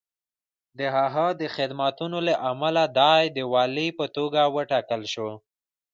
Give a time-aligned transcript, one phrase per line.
[0.79, 5.29] د هغه د خدمتونو له امله دی د والي په توګه وټاکل شو.